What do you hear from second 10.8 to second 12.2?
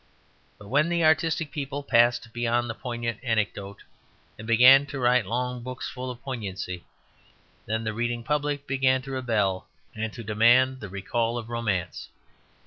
recall of romance.